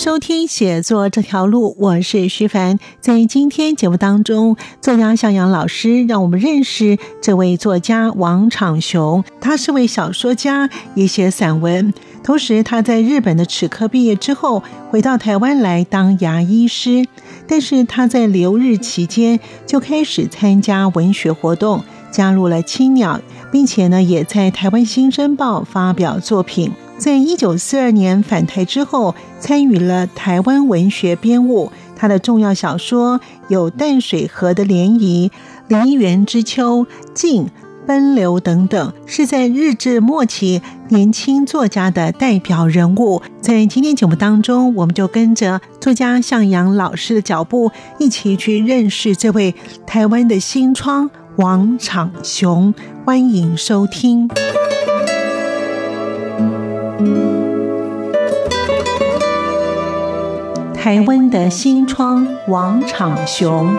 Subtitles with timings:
[0.00, 2.78] 收听写作这条路，我是徐凡。
[3.02, 9.22] 在今天节目当中，作家向阳老师让我们认识这位作家王长雄。
[9.42, 11.92] 他是位小说家，也写散文。
[12.24, 17.06] 同时，他在日本的齿科毕业之后，回到台湾来当牙医师。
[17.46, 23.20] 但是他在留日期间就开始参加文学活动，加入了青鸟，
[23.52, 26.72] 并且呢，也在台湾新生报发表作品。
[27.00, 31.72] 在一九四二年返台之后，参与了台湾文学编务。
[31.96, 35.30] 他的重要小说有《淡水河的涟漪》
[35.84, 36.80] 《梨园之秋》
[37.14, 37.44] 《静》
[37.86, 43.22] 《奔流》等等，是在日治末期年轻作家的代表人物。
[43.40, 49.54] 在今天节目当中，我们就跟着作家向阳老师的脚步，一起去认识这位
[49.86, 52.74] 台湾的新窗王长雄。
[53.06, 54.28] 欢迎收听。
[60.82, 63.70] 台湾的新窗王长雄，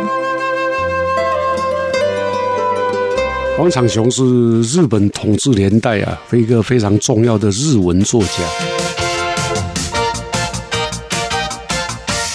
[3.57, 8.43] 王长雄是日本统治年代啊，一个非常重要的日文作家。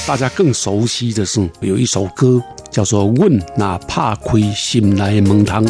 [0.05, 5.65] 大家更熟悉的是有一首歌叫做《问那怕亏心来蒙汤》。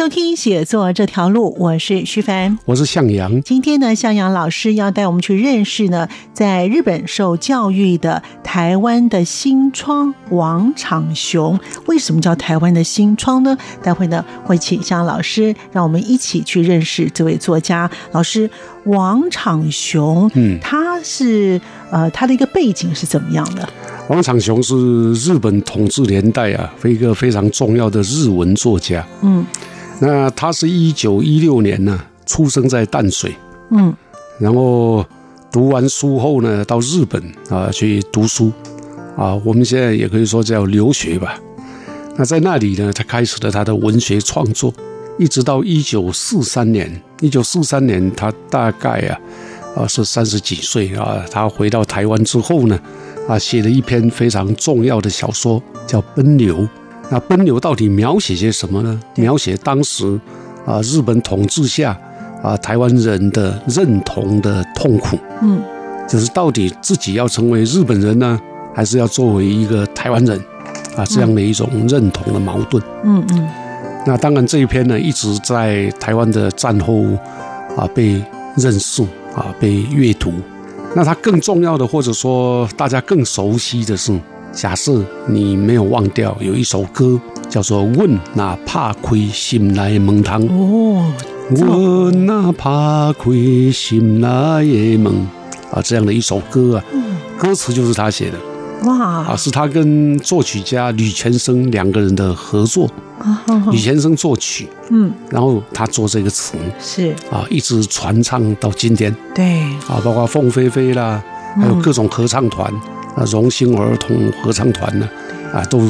[0.00, 3.42] 收听写作这条路，我是徐凡，我是向阳。
[3.42, 11.60] 今天呢，向阳老师要带我们去认识呢，在日本受教育的台湾的新窗王长雄。
[11.84, 13.54] 为什么叫台湾的新窗呢？
[13.82, 18.48] 待会呢，会请向老师让我们一起去认识这位作家老师
[18.86, 20.30] 王长雄。
[20.32, 21.60] 嗯，他是
[21.90, 23.68] 呃，他的一个背景是怎么样的？
[24.08, 29.06] 王长雄是日本统治年代啊，一个非常重要的日文作家。
[29.20, 29.44] 嗯，
[30.00, 33.34] 那他是一九一六年呢，出生在淡水。
[33.70, 33.94] 嗯，
[34.38, 35.04] 然后
[35.52, 38.50] 读完书后呢，到日本啊去读书
[39.16, 41.38] 啊，我们现在也可以说叫留学吧。
[42.16, 44.72] 那在那里呢，他开始了他的文学创作，
[45.18, 46.90] 一直到一九四三年。
[47.20, 49.20] 一九四三年，他大概啊
[49.76, 51.22] 啊是三十几岁啊。
[51.30, 52.80] 他回到台湾之后呢，
[53.28, 56.56] 啊写了一篇非常重要的小说，叫《奔流》。
[57.10, 59.00] 那《奔流》到底描写些什么呢？
[59.16, 60.18] 描写当时
[60.64, 61.98] 啊日本统治下
[62.42, 65.18] 啊台湾人的认同的痛苦。
[65.42, 65.60] 嗯，
[66.08, 68.40] 就是到底自己要成为日本人呢，
[68.74, 70.38] 还是要作为一个台湾人
[70.96, 72.82] 啊这样的一种认同的矛盾。
[73.04, 73.48] 嗯嗯
[74.06, 77.02] 那当然这一篇呢，一直在台湾的战后
[77.76, 78.22] 啊被
[78.56, 79.02] 认识
[79.34, 80.32] 啊被阅读。
[80.96, 84.12] 那它更重要的，或者说大家更熟悉的是，
[84.52, 90.42] 假设你没有忘掉，有一首歌叫做《问哪怕亏心来蒙汤》。
[90.50, 91.12] 哦，
[91.50, 94.64] 问哪怕亏心来
[94.98, 95.26] 蒙
[95.72, 96.84] 啊，这样的一首歌啊，
[97.38, 98.38] 歌词就是他写的。
[98.88, 98.98] 哇。
[98.98, 102.90] 啊，哇是他跟作曲家吕全生两个人的合作，
[103.20, 106.58] 啊，吕全生作曲，嗯，然后他做这个词。
[106.80, 107.14] 是。
[107.30, 109.14] 啊，一直传唱到今天。
[109.32, 111.22] 对，啊，包括凤飞飞啦，
[111.54, 112.72] 还有各种合唱团
[113.16, 115.08] 啊，荣兴儿童合唱团呢，
[115.52, 115.82] 啊，都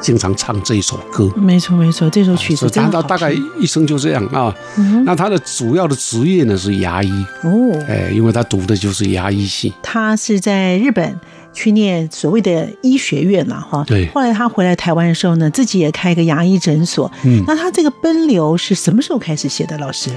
[0.00, 1.30] 经常唱这一首歌。
[1.36, 4.54] 没错没错，这首曲子是他他大概一生就这样啊。
[4.76, 7.10] 嗯那他的主要的职业呢是牙医，
[7.42, 9.72] 哦，哎，因为他读的就是牙医系。
[9.82, 11.20] 他是在日本
[11.52, 13.84] 去念所谓的医学院嘛，哈。
[13.86, 17.10] 对后来他回来台湾的时候呢，自己也开一个牙医诊所。
[17.24, 19.78] 嗯那他这个奔流是什么时候开始写的？
[19.78, 20.10] 老师？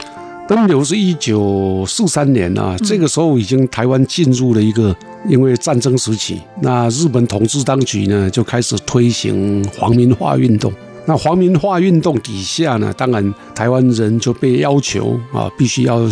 [0.48, 4.96] 奔流是一九四三年啊，这个时候已经台湾进入了一个
[5.28, 10.72] 因为战争时期，那日本统治当局呢就开始推行皇民化运动。
[11.08, 16.08] 那皇民化运动底下呢，当然台湾人就被要求啊，必须要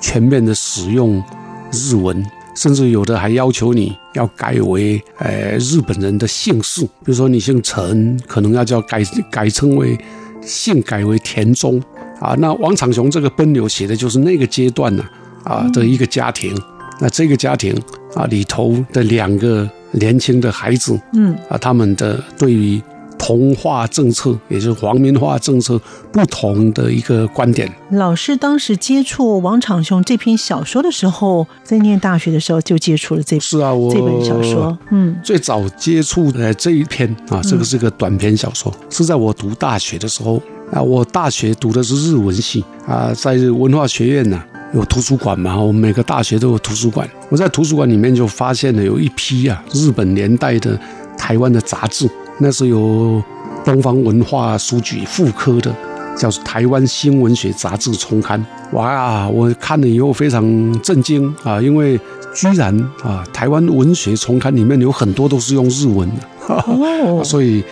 [0.00, 1.22] 全面的使用
[1.70, 2.24] 日文，
[2.56, 9.96] 甚至有的还要求你要改为呃日本人的姓氏，比如说你姓陈，可能要叫改改称为
[10.42, 11.80] 姓改为田中
[12.20, 12.34] 啊。
[12.38, 15.04] 那王长雄这个奔流写的就是那个阶段呢
[15.44, 16.54] 啊的一个家庭，
[17.00, 17.74] 那这个家庭
[18.14, 22.80] 啊里头的两个年轻的孩子，嗯啊，他们的对于
[23.18, 25.80] 同化政策，也就是皇民化政策
[26.12, 27.70] 不同的一个观点。
[27.90, 40.40] 老师当时接触王长雄这篇小说的时候，在念大学的时候就接触了这是啊，我这本小说，嗯，最早接触的这一篇啊，这个是个短篇小说，是在我读大学的时候
[40.72, 44.42] 啊，我大学读的是日文系啊，在文化学院呢
[44.74, 50.78] 有图书馆嘛，我们每个大学都有图书馆，我在图书馆里面就发现了有一批啊日本年代的
[51.16, 52.08] 台湾的杂志。
[52.38, 53.22] 那是由
[53.64, 55.74] 东方文化书局副科的，
[56.14, 58.38] 叫《台湾新文学杂志重刊》。
[58.76, 61.98] 哇，我看了以后非常震惊啊，因为
[62.34, 67.64] 居然啊，台湾文学重刊里面有很多都是用日文的，哦， 所以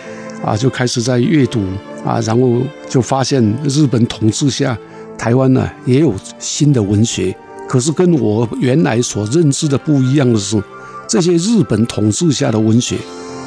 [0.43, 1.61] 啊，就开始在阅读
[2.05, 4.77] 啊，然后就发现日本统治下，
[5.17, 7.35] 台湾呢也有新的文学，
[7.67, 10.61] 可是跟我原来所认知的不一样的是，
[11.07, 12.95] 这些日本统治下的文学。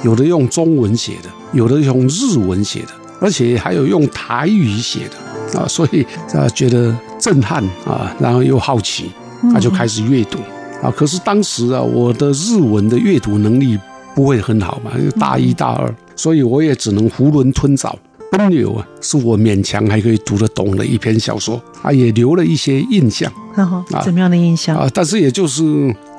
[0.04, 2.88] 有的用中文写的，有的用日文写的，
[3.20, 9.10] 而且还有用台语写的啊，所以啊觉得震撼啊，然后又好奇，
[9.42, 10.38] 那就开始阅读
[10.80, 10.88] 啊。
[10.96, 13.76] 可是当时啊，我的日文的阅读能力
[14.14, 17.98] 不会很好嘛，大一大二，所以我也只能囫囵吞枣。
[18.30, 23.32] 奔流啊，是我勉强还可以读得懂的一篇小说啊，也留了一些印象。
[23.54, 24.88] 啊，怎么样的印象啊？
[24.94, 25.64] 但是也就是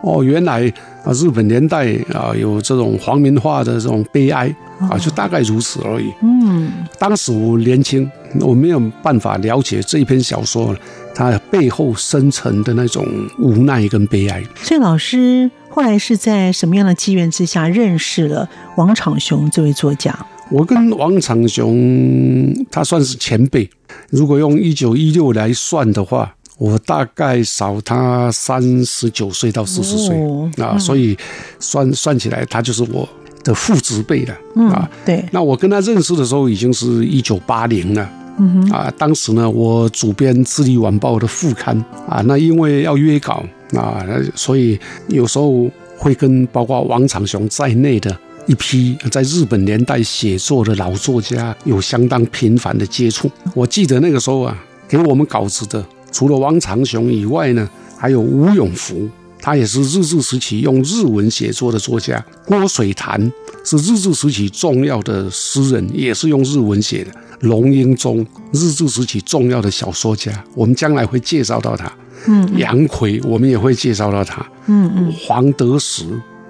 [0.04, 0.68] 哦，原来
[1.06, 6.12] 啊，日本年代啊，有这种皇民化的这种悲哀啊，就大概如此而已。
[6.22, 8.10] 嗯，当时我年轻，
[8.42, 10.76] 我没有办法了解这一篇小说
[11.16, 13.06] 它背后深层的那种
[13.38, 14.44] 无奈跟悲哀。
[14.62, 20.14] 所以老师后来是在什么样的机缘之下认识了王长雄这位作家？
[20.52, 23.70] 我跟王长雄他算是前辈，
[24.10, 26.36] 如果用一九一六来算的话。
[26.60, 30.14] 我大概少他三十九岁到四十岁
[30.62, 31.18] 啊，所以
[31.58, 33.08] 算算起来，他就是我
[33.46, 34.38] 的父执辈了
[34.70, 34.92] 啊。
[35.06, 38.10] 对，那我跟他认识的时候，已经是一九八零了。
[38.40, 41.78] 嗯哼啊，当时呢，我主编《智利晚报》的副刊
[42.10, 43.42] 啊，那因为要约稿
[43.74, 44.06] 啊，
[44.36, 48.14] 所以有时候会跟包括王长雄在内的
[48.50, 53.30] 一批在日本年代写作的老作家有相当频繁的接触。
[53.54, 54.58] 我记得那个时候啊，
[54.88, 55.86] 给我们稿子的。
[56.12, 59.08] 除了汪长雄以外呢，还有吴永福，
[59.40, 62.26] 他也是日治时期用日文写作的作家。
[62.44, 63.32] 郭水潭
[63.64, 67.12] 是日治时期重要的诗人，也是用日文写的。
[67.42, 71.94] 龙英宗，日治时期重要的小说家，我们将来会介绍到他。
[72.28, 74.44] 嗯，杨奎，我们也会介绍到他。
[74.66, 76.04] 嗯嗯，黄德时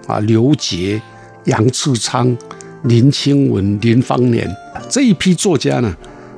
[0.07, 1.01] 啊，刘杰、
[1.49, 2.35] 杨次昌、
[2.83, 4.49] 林清文、林芳年
[4.87, 5.93] 这一批作家呢，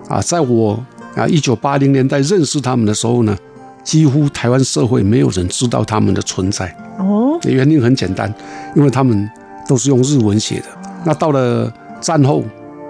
[0.09, 0.83] 啊，在我。
[1.13, 3.37] 啊，一九八零年代认识他们的时候呢，
[3.83, 6.73] 几乎台湾社会没有人知道他们的存在。
[6.97, 8.33] 哦，原因很简单，
[8.77, 9.29] 因为他们
[9.67, 10.67] 都是用日文写的。
[11.03, 11.69] 那到了
[11.99, 12.45] 战后，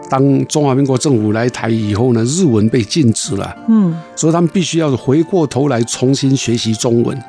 [0.07, 3.57] 当中华民国政府来台以后呢，日文被禁止了。
[3.67, 7.19] 嗯，所以他们必须要回过头来重新学习中文。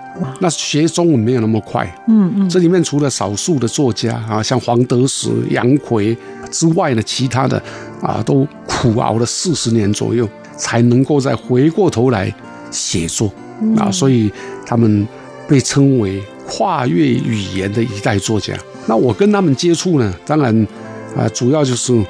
[0.41, 1.85] 那学中文没有那么快。
[2.09, 6.17] 嗯嗯，这里面除了少数的作家啊，像黄德时、杨奎
[6.51, 7.63] 之外呢，其他的
[8.01, 10.29] 啊，都苦熬了四十年左右。
[10.55, 12.33] 才能够再回过头来
[12.71, 13.33] 写作
[13.77, 14.31] 啊，所以
[14.65, 15.09] 他们
[15.49, 18.55] 被称为跨越语言的一代作家。
[18.87, 20.55] 那我跟他们接触呢，当然
[21.17, 22.01] 啊，主要就是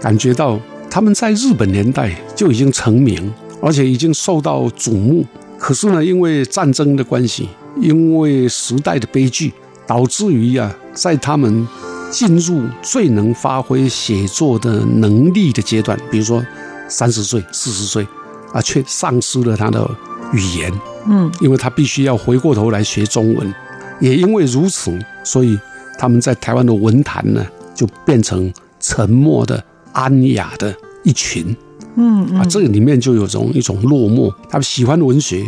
[0.00, 5.26] 感觉到他们在日本年代就已经成名，而且已经受到瞩目。
[5.58, 7.48] 可是呢，因为战争的关系，
[7.80, 9.52] 因为时代的悲剧，
[9.86, 11.66] 导致于啊，在他们
[12.10, 16.42] 进入最能发挥写作的能力的阶段，比如说。
[16.90, 18.02] 三十岁、四十岁，
[18.50, 19.86] 啊，却丧失了他的
[20.32, 20.72] 语言，
[21.06, 23.54] 嗯，因为他必须要回过头来学中文，
[24.00, 25.60] 也因为如此，所以
[25.98, 28.50] 他们在台湾的文坛呢，就变成
[28.80, 29.62] 沉默的、
[29.92, 30.74] 安雅的
[31.04, 31.54] 一群，
[32.00, 35.44] 嗯啊，这个里面就有种一种落寞，他们喜欢文学，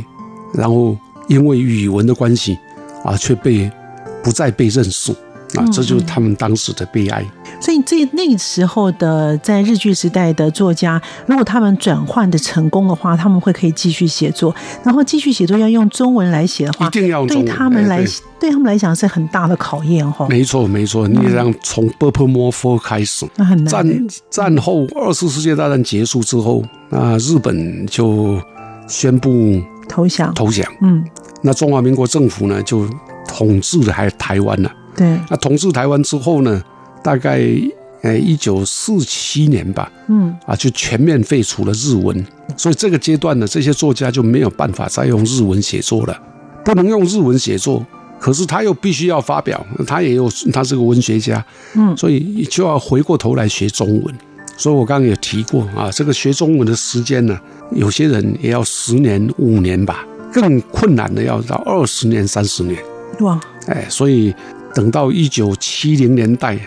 [0.53, 2.59] 然后因为语文的关系，
[3.05, 3.71] 啊，却被
[4.23, 5.13] 不再被认识。
[5.55, 7.25] 啊，这就是他们当时的悲哀。
[7.61, 18.05] 所以，这那个时候的在日剧时代的作家，如果他们转换的成功的话，他们会可以继续写作，然后继续写作要用中文来写的话，一定要对他们来
[18.39, 20.27] 对他们来讲是很大的考验哈。
[20.29, 23.71] 没错，没错，你让从《波 p 摩佛》开始，那很难。
[23.71, 28.41] 战战后二次世界大战结束之后，那日本就
[28.89, 30.67] 宣布投降，投降。
[30.81, 31.05] 嗯，
[31.43, 32.89] 那中华民国政府呢，就
[33.29, 34.73] 统治了还台湾了。
[34.97, 36.63] 对，那统治台湾之后呢，
[37.03, 37.41] 大概
[38.03, 42.27] 呃一九四七年吧，嗯，啊就全面废除了日文，
[42.57, 46.23] 所以这个阶段呢，这些作家就没有办法再用日文写作了，
[46.65, 47.85] 不能用日文写作，
[48.19, 54.15] 可是他又必须要发表，他也有他是个文学家，嗯，所以就要回过头来学中文，
[54.57, 57.39] 所以我刚刚也提过啊，这个学中文的时间呢，
[57.73, 62.83] 有些人也要十年、五年吧，更困难的要到二十年、三十年。
[63.21, 64.35] 哇，哎，所以
[64.75, 66.59] 等到一九七零年代，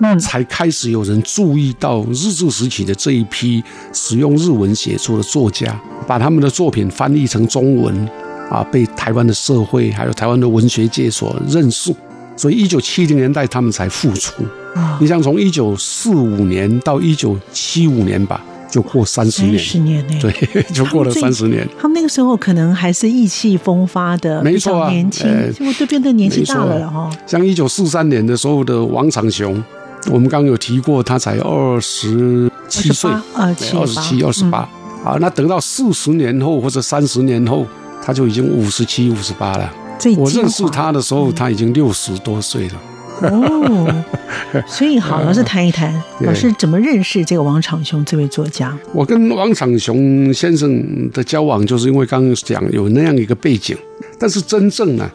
[0.00, 3.62] 嗯，才开始有人注意到日治时期的这一批
[3.92, 8.08] 使用日文写作的作家，把他们的作品翻译成中文，
[8.50, 11.94] 啊，被台湾的社会还有台湾的文学界所认识。
[12.36, 14.44] 所以一九七零年代他们才复出。
[14.74, 18.40] 啊你像从一九四五年到一九七五年吧，
[18.70, 21.66] 就过三十三年，十年呢，对，就过了三十年。
[21.80, 27.10] 他们那个时候可能还是意气风发的，没错啊年轻呃，结果都变得年纪大了哈。
[27.26, 29.60] 像一九四三年的时候的王长雄，
[30.06, 33.54] 我们刚刚有提过，他才二十七岁，二
[33.86, 34.58] 十七、二十八
[35.04, 35.16] 啊。
[35.20, 37.66] 那等到四十年后或者三十年后，
[38.02, 39.70] 他就已经五十七、五十八了。
[40.16, 42.74] 我认识他的时候，他已经六十多岁了。
[43.20, 44.04] 哦，
[44.64, 48.78] 所以好，老师谈一谈，对老师怎么认识这个王长雄这位作家？
[48.92, 53.76] 我跟王长雄先生的交往，就是因为刚刚讲有那样一个背景，
[54.20, 55.10] 但是真正呢，啊，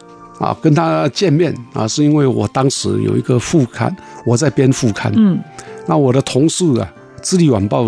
[0.60, 5.38] 跟他见面啊，是因为我当时有一个副刊，我在编副刊，嗯。
[5.86, 7.84] 那我的同事啊，《智利晚报》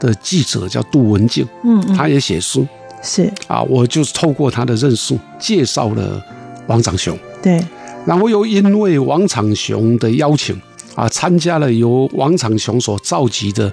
[0.00, 2.66] 的记者叫杜文静，嗯嗯，他也写书。
[3.02, 3.30] 是。
[3.46, 6.22] 啊，我就是透过他的认识，介绍了
[6.66, 7.62] 王长雄，对，
[8.06, 10.58] 然后又因为王长雄的邀请
[10.94, 13.70] 啊，参加了由王长雄所召集的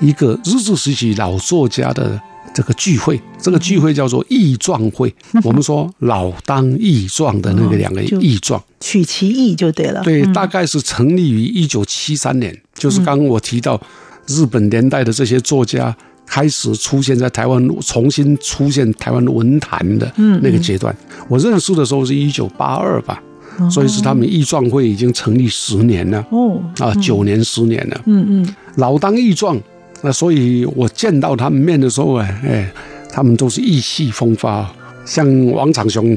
[0.00, 2.18] 一个日治时期老作家的
[2.52, 5.14] 这个聚会，这个聚会叫做义壮会。
[5.44, 10.02] 我们说老当益壮的那个两个 哦就益壮，取其义就对了。
[10.02, 13.80] 对，嗯大概是成立于一九七三年，就是刚刚我提到
[14.26, 20.94] 日本年代的这些作家开始出现在台湾，重新出现台湾文坛的那个阶段。
[21.28, 23.22] 我认识的时候是一九八二吧，
[23.70, 29.56] 所以是他们义壮会已经成立十年了哦，啊，九年十年了，嗯嗯，老当益壮。
[30.02, 32.72] 那所以我见到他们面的时候，哎哎，
[33.10, 34.70] 他们都是意气风发。
[35.04, 36.16] 像王长雄，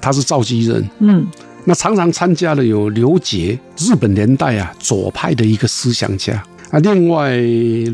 [0.00, 1.26] 他是召集人，嗯
[1.64, 7.36] 那常常参加的有刘杰，日本年代啊左派的一个思想家啊，另外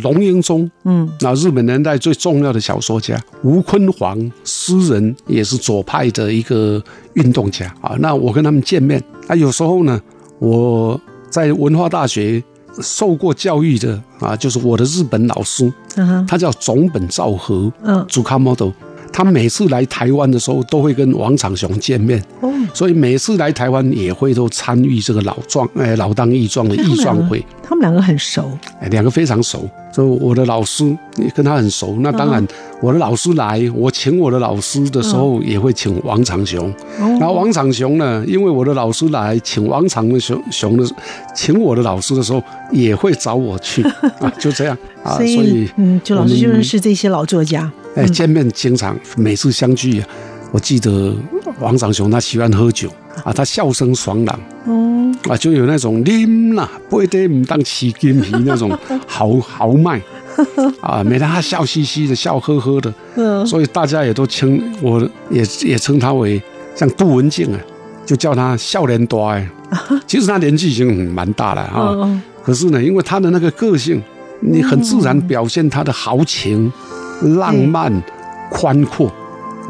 [0.02, 6.82] 龙应忠，嗯那日本年代最重要的小说家吴坤煌，诗人也是左派的一个
[7.14, 7.94] 运动家啊。
[7.98, 10.00] 那我跟他们见面啊，有时候呢，
[10.38, 12.42] 我在文化大学
[12.80, 18.04] 受过教育的啊，就是我的日本老师，嗯他叫总本照和嗯。
[18.08, 18.70] 主卡 model，
[19.12, 22.22] 他每次来台湾的时候都会跟王长雄见面。
[22.40, 28.50] 哦，所以每次来台湾也会都参与这个老壮哎老当益壮的义壮会，他们两个很熟。
[28.80, 30.84] 哎两个非常熟，所以我的老师
[31.16, 31.96] 也跟他很熟。
[32.00, 32.44] 那当然，
[32.80, 36.74] 我的老师来，我请我的老师的时候也会请王长雄。
[36.98, 40.84] 然后王长雄呢，因为我的老师来请王长雄雄的，
[41.32, 43.84] 请我的老师的时候也会找我去
[44.18, 47.70] 啊，就这样啊，所以嗯，就老师就认识这些老作家。
[47.94, 50.08] 哎见面经常每次相聚啊，
[50.50, 51.14] 我记得
[51.60, 52.90] 王长雄他喜欢喝酒
[53.24, 54.40] 啊，他笑声爽朗。
[54.66, 58.76] 嗯，啊，就有那种啉啦，不得唔当起金皮那种
[59.06, 60.00] 豪豪迈
[60.80, 65.00] 啊，每天他笑嘻嘻的，笑呵呵的，嗯所以大家也都称我
[65.30, 66.40] 也也称他为
[66.74, 67.60] 像杜文静啊，
[68.06, 69.48] 就叫他笑脸多哎。
[70.06, 74.02] 其实他年纪已经蛮大了啊，嗯可是呢，因为他的那个个性，
[74.40, 76.72] 你很自然表现他的豪情、
[77.36, 77.92] 浪漫、
[78.50, 79.12] 宽阔。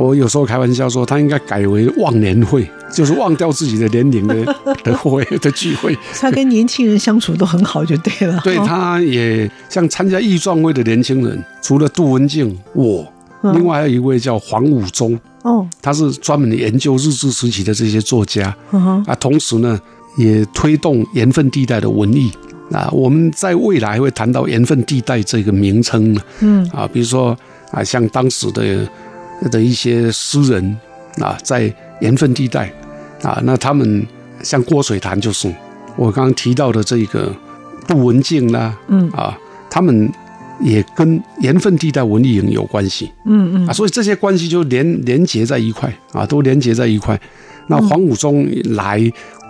[0.01, 5.95] 我有时候开玩笑说，他应该改为忘年会，就是忘掉自己的年龄的 的会的聚会。
[6.15, 8.41] 他跟年轻人相处都很好，就对了。
[8.43, 13.07] 对，哦他也像参加义壮会的年轻人，除了杜文静，我，
[13.43, 13.55] 嗯。
[13.55, 18.57] 另外还有一位叫黄武忠，哦，他是专门研究日治时期的这些作家。
[18.73, 19.79] 嗯，啊，同时呢，
[20.17, 22.33] 也推动盐分地带的文艺。
[22.73, 26.67] 啊，我们在未来会谈到盐分地带这个名称呢，嗯。
[26.73, 27.37] 啊，比如说
[27.71, 28.89] 啊，像当时的
[29.51, 30.77] 的一些诗人
[31.21, 32.73] 啊，在盐分地带
[33.23, 34.07] 啊，那他们
[34.43, 35.53] 像郭水潭就是
[35.97, 37.35] 我刚刚提到的这个
[37.87, 39.37] 杜文静啦，嗯啊，
[39.71, 40.11] 他们
[40.61, 47.19] 也跟盐分地带文艺营有关系嗯嗯，啊，所以这些关系就连连结在一块啊，都连结在一块。
[47.67, 49.01] 那黄武忠来，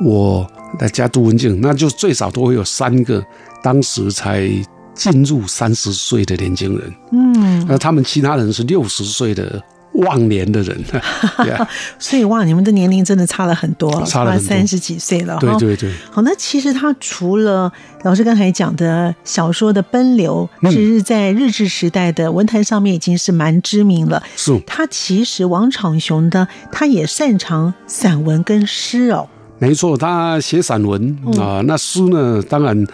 [0.04, 0.46] 我
[0.78, 3.24] 来加杜文静，那就最少都会有三个
[3.62, 4.46] 当时才
[4.94, 6.94] 进入三十岁的年轻人。
[7.12, 10.76] 嗯，那他们其他人是六十岁的忘年的人，
[11.38, 11.66] yeah,
[11.98, 15.34] 所以哇，你们的年龄真的差了很多，差了三十几岁了。
[15.34, 17.70] 哈对对对，好，那其实他除了
[18.04, 24.22] 老师刚才讲的小说的奔流，嗯其实在日治时代的文坛上面已经是蛮知名了。
[24.36, 29.28] 是他其实王长雄的，他也擅长散文跟诗哦。
[29.58, 29.96] 没错。
[29.96, 32.86] 他写散文啊、那诗呢，当然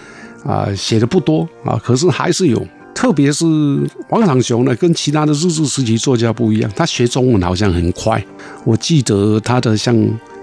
[0.44, 3.44] 啊、写的不多啊，可是还是有特别是
[4.08, 8.24] 王长雄呢，跟其他的日治时期作家不一样，他学中文好像很快。
[8.64, 9.94] 我记得他的像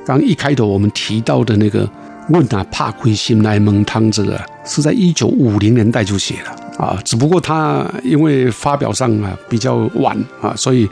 [0.05, 1.89] 刚一开头我们提到的那个
[2.29, 6.95] “问啊怕亏心来蒙汤”这个，是在一九五零年代就写了啊。
[7.03, 10.87] 只不过他因为发表上啊比较晚啊，所以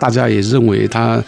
[0.00, 1.22] 大家也认为他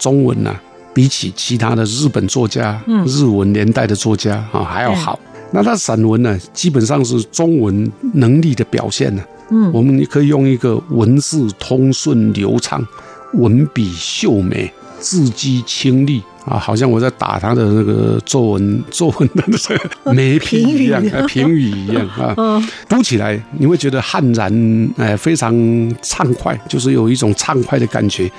[0.00, 0.52] 中文呢
[0.92, 5.18] 比起其他的日本作家、日文年代的作家啊还要好。
[5.52, 9.22] 那他散文呢，基本上是中文能力的表现呢。
[9.50, 12.86] 嗯，我们可以用一个文字通顺流畅，
[13.34, 22.62] 文笔秀美，字迹清丽啊，好像我在打他的那个作文 作文的那个美评一样， 评语一样啊。
[22.88, 25.52] 读起来你会觉得悍然，哎，非常
[26.00, 28.30] 畅快，就是有一种畅快的感觉。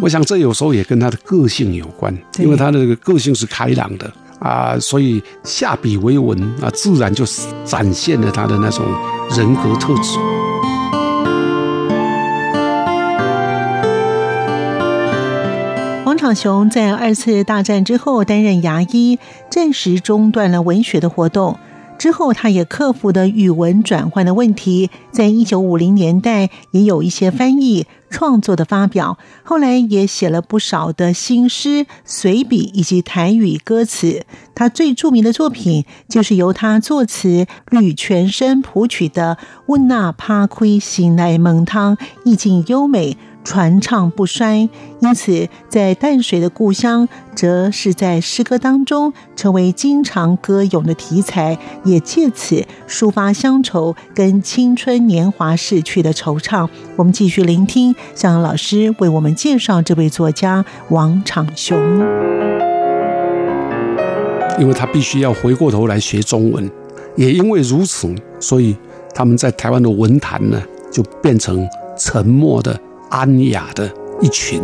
[0.00, 4.10] 我想这有时候也跟他的个性有关，因为他的个性是开朗的。
[4.44, 7.24] 啊，所以下笔为文啊，自然就
[7.64, 8.84] 展现了他的那种
[9.30, 10.18] 人格特质。
[16.04, 19.18] 王长雄在二次大战之后担任牙医，
[19.50, 21.58] 暂时中断了文学的活动。
[21.98, 29.16] 之后，他也克服了语文转换的问题，在一九五零年代也有一些翻译创作的发表。
[29.42, 34.26] 后来也写了不少的新诗、随笔以及台语歌词。
[34.54, 43.16] 他最著名的作品就是由他作词、吕全生谱曲的《温那帕亏醒来蒙汤》，意境优美。
[43.44, 44.68] 传唱不衰，
[45.00, 56.68] 因此在淡水的故乡，则是在诗歌当中成为经常歌咏的题材，也借此抒发乡愁跟青春年华逝去的惆怅。
[56.96, 61.78] 我们继续聆听向老师为我们介绍这位作家王长雄，
[64.58, 66.70] 因为他必须要回过头来学中文，
[67.14, 68.74] 也因为如此，所以
[69.14, 72.80] 他们在台湾的文坛呢，就变成沉默的。
[73.14, 73.88] 安雅的
[74.20, 74.60] 一群。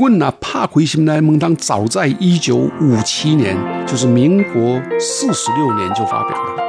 [0.00, 3.54] 问啊，帕奎心来蒙当早在一九五七年，
[3.86, 6.62] 就是民国四十六年就发表了。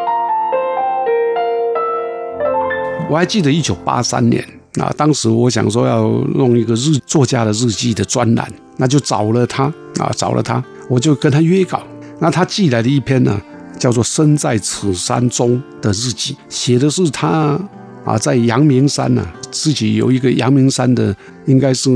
[3.09, 4.45] 我还记得一九八三年
[4.77, 11.81] 啊，当时我想说要弄一个日作家的日记的专栏，那就找了他啊，找了他，我就跟他约稿。
[12.19, 13.39] 那他寄来的一篇呢，
[13.77, 17.57] 叫做《身在此山中》的日记，写的是他。
[18.05, 21.89] 啊，在阳明山呢，自己有一个阳明山的，应该是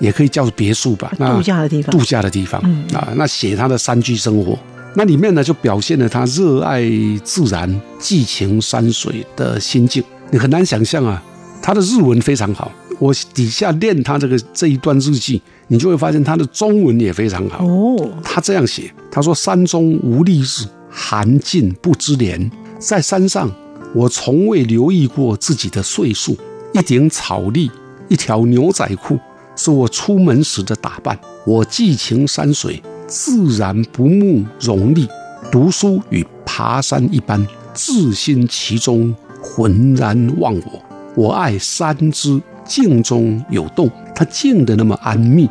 [0.00, 2.60] 也可以叫别墅吧，度假的地方，度假的地方。
[2.92, 4.58] 啊，那写他的山居生活，
[4.94, 6.82] 那里面呢就表现了他热爱
[7.22, 10.02] 自然、寄情山水的心境。
[10.30, 11.22] 你很难想象啊，
[11.62, 12.72] 他的日文非常好。
[12.98, 17.62] 我底下念他这个这一段日记，你就会发现他的中文也非常好。
[17.62, 23.50] 哦，他这样写，他说：“山中无丽日，寒尽不知年，在山上。”
[23.96, 26.36] 我从未留意过自己的岁数。
[26.74, 27.70] 一顶草笠，
[28.08, 29.18] 一条牛仔裤，
[29.56, 31.18] 是我出门时的打扮。
[31.46, 35.08] 我寄情山水，自然不慕荣利。
[35.50, 40.82] 读书与爬山一般，自心其中，浑然忘我。
[41.14, 45.48] 我爱山之静中有动，它静得那么安谧，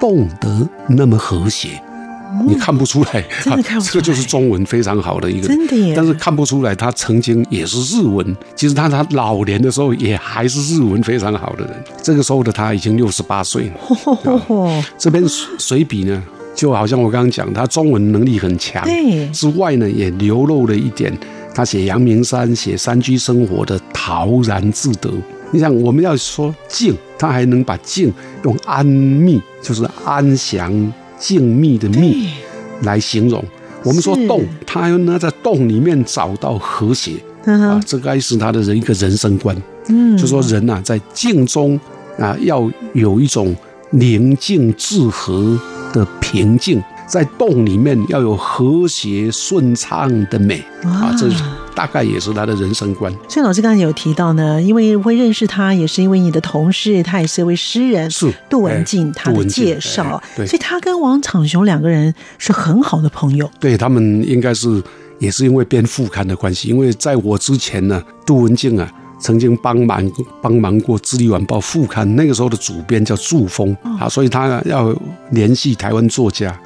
[0.00, 1.82] 动得那么和谐。
[2.46, 3.92] 你看不出来，真的看不出来。
[3.92, 5.94] 这个就是中文非常好的一个，真的耶。
[5.96, 8.36] 但是看不出来，他曾经也是日文。
[8.56, 11.84] 其实他他老年的时候也还是日文非常好的人。
[12.02, 14.84] 这个时候的他已经六十八岁了。
[14.98, 15.24] 这边
[15.58, 16.22] 随笔呢，
[16.54, 18.82] 就好像我刚刚讲，他中文能力很强。
[18.84, 19.28] 对。
[19.30, 21.12] 之外呢，也流露了一点
[21.54, 25.10] 他写阳明山、写山居生活的陶然自得。
[25.50, 30.92] 你想，我们要说静，他还能把静用安谧，就是安详。
[31.18, 32.26] 静谧的谧
[32.82, 33.44] 来形容，
[33.82, 37.12] 我们说动，他要呢在动里面找到和谐。
[37.44, 39.56] 啊，这该是他的人一个人生观。
[39.88, 41.78] 嗯，就说人呐在静中
[42.18, 43.54] 啊要有一种
[43.90, 45.58] 宁静致和
[45.92, 46.82] 的平静。
[47.06, 50.64] 在洞里面要有和谐顺畅的美。
[50.82, 51.28] 啊，这
[51.74, 53.12] 大概也是他的人生观。
[53.28, 63.50] 所以老师刚才有提到呢，因为会认识他，也是因为你的同事，他也是一位诗人，是杜文静他的介绍，所以他跟王长雄两个人是很好的朋友。
[63.58, 64.82] 对他们应该是
[65.18, 68.90] 也是因为编副刊的关系，因为在我之前呢，杜文静啊。
[69.18, 74.94] 曾经帮忙帮忙过《智利晚报》副刊，那个时候的主编叫祝峰啊，所以他要
[75.30, 76.58] 联系台湾作家。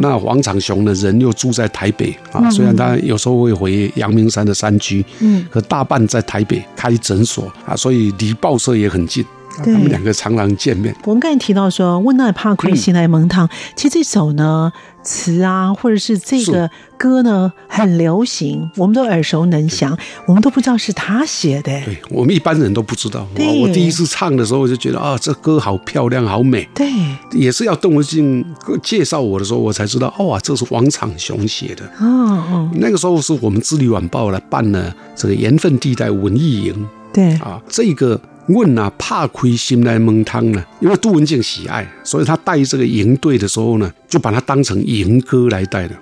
[0.00, 9.24] 那王长雄呢，人又住在台北啊，虽然他有时候会回阳明山的山居，嗯，可大半在台北开诊所啊，所以离报社也很近
[9.58, 10.96] 他们两个常常见面。
[11.04, 21.72] 我们刚才提到说，温奈帕奎西来蒙汤，其实这首呢词啊，或者是这个歌呢，很流行，我们都耳熟能详，我们都不知道是他写的。
[21.84, 23.26] 对我们一般人都不知道。
[23.34, 26.68] 我第一次唱的时候，我就觉得啊，这歌好漂亮，好美。
[26.74, 26.86] 对，
[27.32, 28.44] 也是要邓文静
[28.82, 31.84] 介绍我的时候，我才知道，哇，这是王长雄写的。
[31.98, 32.06] 哦
[32.52, 36.88] 哦，那个时候是我们《智利晚报》来办了这个盐分地带文艺营。
[37.12, 38.20] 对啊，这个。
[38.48, 40.64] 问啊，怕亏心来蒙汤呢？
[40.80, 45.94] 因为杜文静喜爱，所以他带这个营队的时候呢，就把它当成营歌来带的。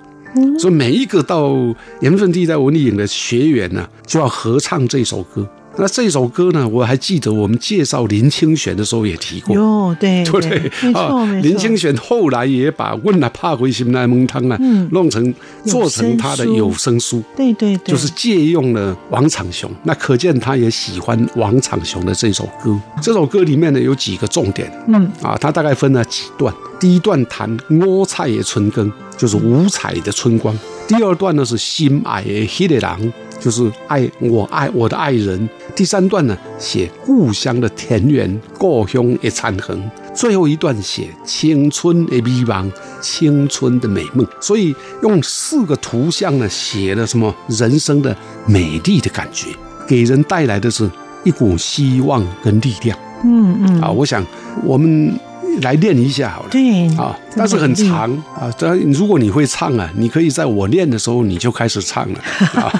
[0.59, 1.53] 所以每一个到
[2.01, 5.49] 盐分地带文艺营的学员呢，就要合唱这首歌。
[5.81, 9.57] 那这首歌呢，我还记得我们介绍林清玄的时候也提过。
[9.57, 10.73] 哟，对，对对？
[10.83, 14.59] 没错，林清玄后来也把《问了怕回心来蒙汤》啊，
[14.93, 17.23] 弄成做成他的有声书。
[17.35, 19.71] 对对对，就是借用了王长雄。
[19.85, 22.79] 那可见他也喜欢王长雄的这首歌。
[23.01, 24.71] 这首歌里面呢有几个重点。
[24.87, 26.53] 嗯啊，他大概分了几段。
[26.79, 30.55] 第一段谈五彩的春耕，就是五彩的春光。
[30.87, 33.01] 第二段呢是心爱的黑的郎。
[33.41, 35.49] 就是爱我爱我的爱人。
[35.75, 39.91] 第三段呢，写故乡的田园，故乡的残痕。
[40.15, 44.27] 最后一段写青春的迷茫，青春的美梦。
[44.41, 49.49] 所以用四个图像呢，写了什么人生的美丽的感觉，
[49.87, 50.91] 给人带来的是
[51.25, 52.99] 一股希望跟力量。
[53.25, 53.81] 嗯嗯。
[53.81, 54.25] 啊，我想
[54.65, 55.19] 我们。
[55.63, 58.49] 来练一下好了，对啊，但是很长啊。
[58.57, 62.19] 这如果你会唱啊，你可以在我练的时候你就开始唱了
[62.55, 62.73] 啊。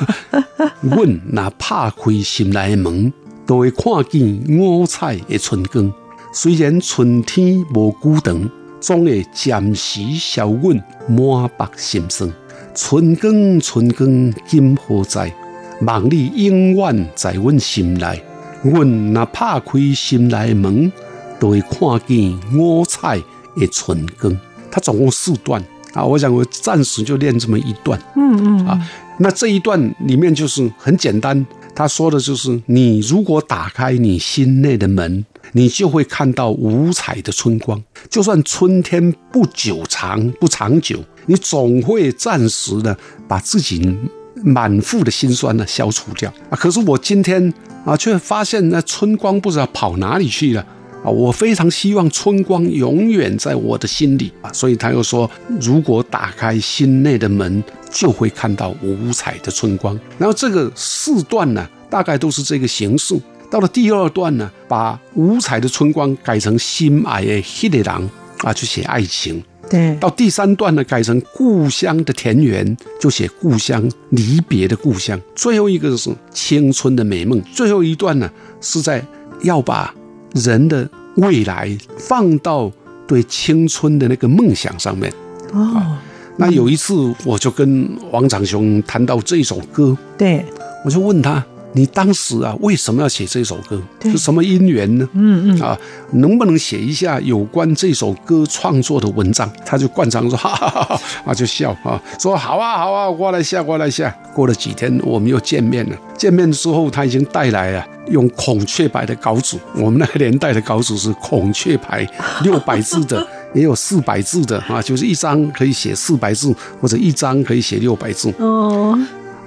[0.81, 3.13] 阮那拍开心来门，
[3.47, 5.93] 都会看见五彩的春光。
[6.33, 8.51] 虽然春天无久长，
[8.81, 10.77] 总会暂时消阮
[11.09, 12.33] 满腹心酸。
[12.75, 15.35] 春光春光今何在？
[15.83, 18.23] 望你永远在阮心内。
[18.63, 20.93] 阮那拍开心来门。
[21.41, 23.19] 都会看见五彩
[23.57, 24.39] 的春光，
[24.71, 43.97] 它总共四段啊，我想我暂时就练这么一段，嗯嗯啊，那这一段里面就是很简单，他说的就是你如果打开你心内的门，你就会看到五彩的春光，就算春天不久长不长久，你总会暂时的把自己
[44.45, 46.57] 满腹的心酸呢消除掉啊。
[46.57, 47.53] 可是我今天
[47.85, 50.65] 啊，却发现那春光不知道跑哪里去了。
[51.03, 59.99] 啊，我非常希望春光永远在我的心里啊，所以他又说，如果打开心内的门，就会看到五彩的春光。
[60.19, 63.19] 然后这个四段呢，大概都是这个形式。
[63.51, 68.07] 到了第二段呢，把五彩的春光改成心爱的黑的狼
[68.43, 69.43] 啊，去写爱情。
[69.71, 69.97] 对。
[69.97, 75.19] 到第三段呢，改成故乡的田园，就写故乡离别的故乡。
[75.35, 77.43] 最后一个是青春的美梦。
[77.55, 79.03] 最后一段呢，是在
[79.43, 79.95] 要把。
[80.35, 82.71] 人的未来放到
[83.07, 85.13] 对青春的那个梦想上面
[85.53, 85.97] 哦。
[86.37, 90.45] 那有一次，我就跟王长雄谈到这首歌，对，
[90.85, 91.45] 我就问他。
[91.73, 93.81] 你当时啊，为什么要写这首歌？
[94.03, 95.09] 是什么因缘呢？
[95.13, 95.79] 嗯嗯啊，
[96.13, 99.51] 能不能写一下有关这首歌创作的文章？
[99.65, 104.15] 他就惯常说哈哈哈哈啊，就笑啊，说好啊好啊，过来下过来下。
[104.33, 105.97] 过了几天，我们又见面了。
[106.17, 109.59] 见面之后，他已经带来了用孔雀牌的稿纸。
[109.75, 112.07] 我们那个年代的稿纸是孔雀牌，
[112.43, 118.33] 六百字的，也有四百字的啊，就是一张可以写四百字，或者一张可以写六百字。
[118.39, 118.97] 哦。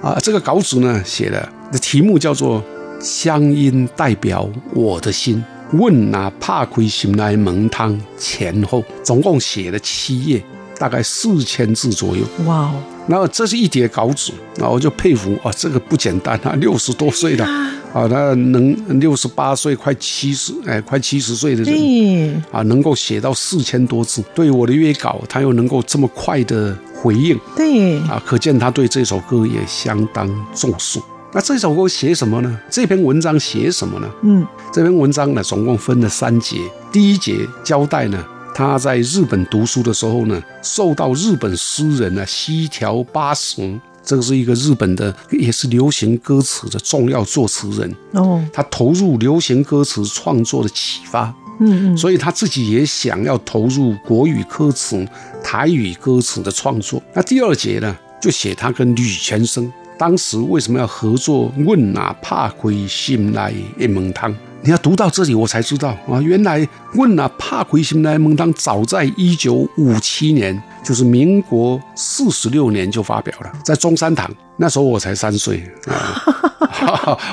[0.02, 2.62] 啊，这个稿纸呢，写的的题目叫做
[3.00, 5.42] 《乡音代表我的心》，
[5.76, 10.40] 问哪怕亏心来蒙汤前后，总共写了七页，
[10.78, 12.22] 大概四千字左右。
[12.46, 12.74] 哇哦！
[13.08, 17.44] 然后这是一叠稿纸，那我就佩服啊，这个不简单啊，六十多岁了
[17.92, 26.76] 啊，他能六十八岁，快七十，哎，快七十岁的人啊，能够写到四千多字，对我的约稿，他又能够这么快的。
[27.02, 30.98] 回应对啊，可见他对这首歌也相当重视。
[31.34, 32.60] 那这首歌写什么呢？
[32.70, 34.08] 这篇文章写什么呢？
[34.22, 36.56] 嗯，这篇文章呢，总共分了三节。
[36.92, 51.34] 第一节交代呢，他在日本读书的时候呢，受到日本诗人呢西条八十，这个是一个日本的，也是流行歌词的重要作词人哦，他投入流行歌词创作的启发。
[51.58, 55.04] 嗯嗯，所以他自己也想要投入国语歌词、
[55.42, 57.02] 台语歌词的创作。
[57.12, 61.52] 那第二节呢，就写他跟吕全生当时为什么要合作？
[61.64, 64.34] 问哪怕亏心来一蒙汤。
[64.62, 74.30] 你要读到这里，我才知道啊，原来问哪怕亏心来蒙汤，早在一九五七年，就是民国四十六年就发表了，在中山堂。
[74.56, 75.62] 那时候我才三岁。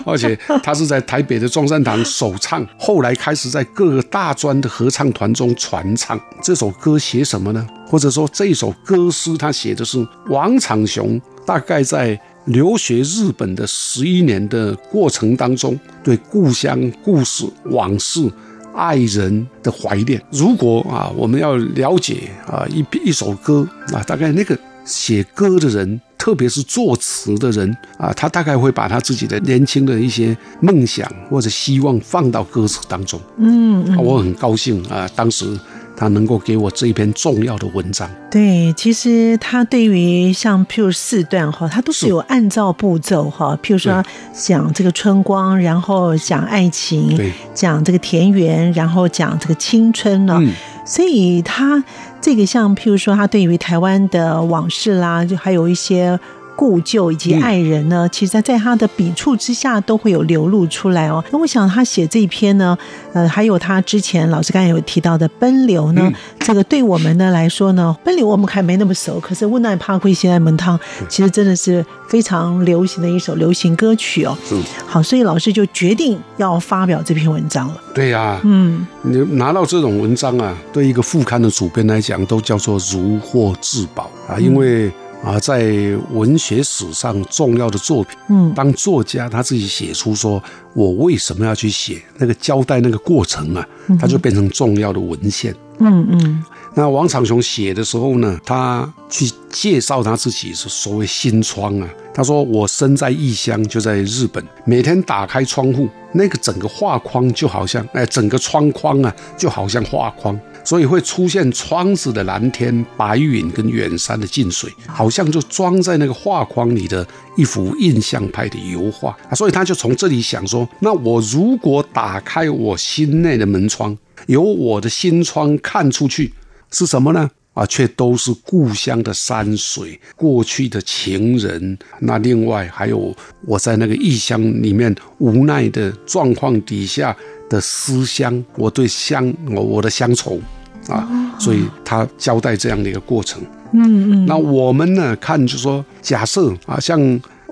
[0.06, 6.20] 而且他是在台北的中山堂首唱，后来开始在各个大专的合唱团中传唱。
[6.42, 7.66] 这首歌写什么呢？
[7.88, 18.30] 或者说这首歌诗他写的是王长雄大概在留学日本的十一年的过程当中，对故乡故事往事。
[18.74, 20.24] 爱人的怀念。
[20.32, 33.20] 如果啊，我们要了解啊一一首歌啊，大概那个写歌的人，特别是作词的人啊，他大概会把他自己的年轻的一些梦想或者希望放到歌词当中。
[33.38, 35.60] 嗯，我很高兴啊，当时。
[36.02, 38.10] 他能够给我这一篇重要的文章。
[38.32, 43.56] 对，其实他对于像譬如四段哈，他都是有按照步骤哈。
[43.62, 50.42] 譬如说讲这个春光，然后讲爱情，讲这个田园，然后讲这个青春呢。
[50.88, 51.84] 所以他
[52.20, 56.20] 这个像譬如说，他对于台湾的往事啦，就还有一些。
[56.62, 61.24] 故旧以及爱人呢，其实，在他的笔触之下都会有流露出来哦。
[61.32, 62.78] 那我想他写这一篇呢，
[63.14, 70.78] 呃，还有他之前老师刚才有提到的《奔流》呢，这个对我们呢来说呢，《奔流》我们还没那么熟，可是《温暖帕奎西在门汤》
[71.10, 74.38] 其实真的是非常流行的一首流行歌曲哦。
[74.52, 77.76] 嗯好，所以老师就决定要发表这篇文章了。
[77.96, 84.92] 对呀，嗯，你拿到这种文章啊，对一个副刊的主编来讲，都叫做如获至宝啊，因为。
[85.24, 85.64] 啊，在
[86.12, 90.42] 文学史上重要的作品，嗯，当作家他自己写出说，
[90.74, 93.68] 我为什么要去写那个交代那个过程啊，
[94.00, 95.54] 他就变成重要的文献。
[95.80, 96.44] 嗯嗯。
[96.74, 110.40] 那王长雄写的时候呢，他去介绍他自己是所谓新窗啊，他说我身在异乡，就在日本，每天打开窗户，那个整个画框就好像，哎，整个窗框啊，就好像画框。
[110.64, 119.34] 所以会出现窗子的蓝天、白云跟远山的近水，好像就装在那个画框里的一幅印象派的油画啊。
[119.34, 123.98] 所以他就从这里想说：那我如果打开我心内的门窗，
[124.28, 126.32] 由我的心窗看出去
[126.72, 127.30] 是什么呢？
[127.54, 131.78] 啊，却都是故乡的山水、过去的情人。
[132.00, 133.14] 那另外还有
[133.46, 137.16] 我在那个异乡里面无奈的状况底下。
[137.52, 140.40] 的思乡，我对乡，我我的乡愁
[140.88, 141.06] 啊，
[141.38, 143.42] 所以他交代这样的一个过程。
[143.74, 144.26] 嗯嗯。
[144.26, 146.98] 那我们呢看，就说假设啊，像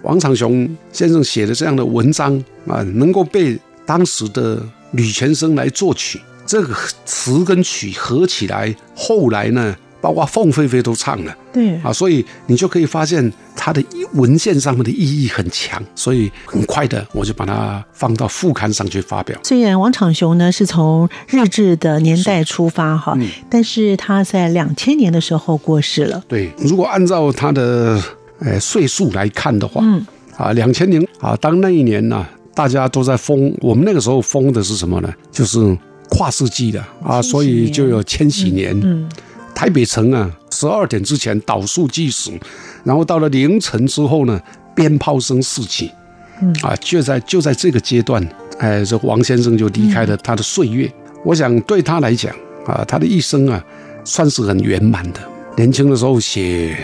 [0.04, 9.76] 王长雄先生写的这样的文章啊，能够被当时的吕全生来作曲，这个词跟曲合起来，后来呢？
[10.02, 13.84] 包括凤飞飞都唱了，对啊，所以你就可以发现它的
[14.14, 19.38] 文献上面的意义很强，所以很快的我就把它放到副刊上去发表。
[19.44, 23.18] 虽然王长雄呢是从日治的年代出发哈，
[23.50, 26.24] 但是他在两千年的时候过世了。
[26.28, 28.02] 对，如果按照他的
[28.40, 30.06] 呃岁数来看的话，嗯
[30.38, 35.14] 啊，两千年啊，当那一年呢，大家都在封，我们那个时候封的是什么呢？
[35.30, 35.78] 就是
[36.10, 38.80] 跨世纪的啊，所以就有千禧年。
[38.82, 39.10] 嗯。
[39.60, 42.32] 台北城啊，十二点之前倒数计时，
[42.86, 44.42] 然后到了凌晨之后呢，
[44.74, 45.92] 鞭炮声四起，
[46.42, 48.26] 嗯啊，就在就在这个阶段，
[48.60, 50.90] 哎，这王先生就离开了他的岁月。
[51.26, 52.34] 我想对他来讲
[52.66, 53.62] 啊，他的一生啊，
[54.06, 55.20] 算是很圆满的。
[55.58, 56.78] 年轻的时候写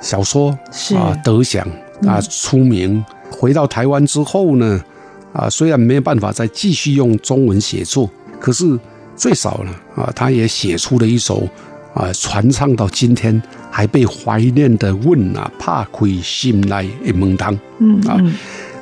[0.00, 0.50] 小说
[0.96, 1.64] 啊，得奖
[2.04, 3.04] 啊，出名。
[3.30, 4.84] 回到台湾之后呢，
[5.32, 8.76] 啊，虽然没有办法再继续用中文写作，可是
[9.14, 11.48] 最少呢，啊，他也写出了一首。
[11.94, 17.54] 啊，传唱到今天还被怀念的《问啊，怕亏心来一门汤》。
[17.78, 18.16] 嗯啊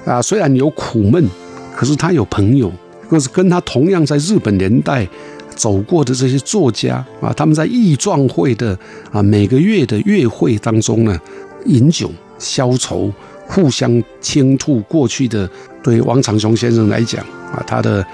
[0.04, 1.28] 啊，虽然有苦闷，
[1.74, 2.70] 可是他有朋友，
[3.08, 5.08] 可是跟他同样在日本年代
[5.54, 8.78] 走过的这些作家啊，他们在义壮会的
[9.10, 11.18] 啊每个月的月会当中呢，
[11.64, 13.10] 饮酒消愁，
[13.46, 15.48] 互相倾吐过去的。
[15.82, 18.04] 对王长雄先生来讲啊，他的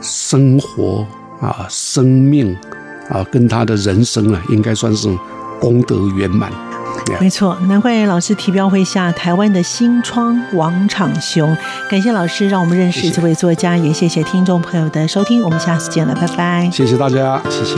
[0.00, 1.06] 生活
[1.40, 2.56] 啊，生命。
[3.10, 5.08] 啊，跟他的人生啊，应该算是
[5.60, 6.50] 功德圆满。
[7.20, 11.56] 没错，难怪老师提标会下台湾的新窗王场雄。
[11.88, 16.68] 感谢老师，让我们认识这位作家，也谢谢听众朋友的收听，我们下次见了，拜拜。
[16.72, 17.76] 谢谢大家，谢谢。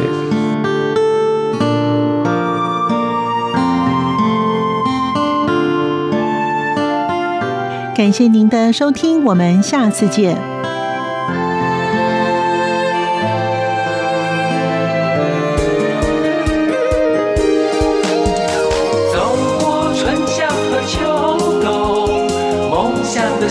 [7.94, 10.49] 感谢您的收听，我们下次见。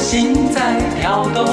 [0.10, 1.45] 心在跳动，